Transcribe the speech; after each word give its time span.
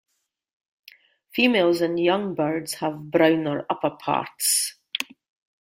Females 1.31 1.79
and 1.79 1.99
young 1.99 2.33
birds 2.33 2.73
have 2.73 3.11
browner 3.11 3.67
upperparts. 3.71 4.71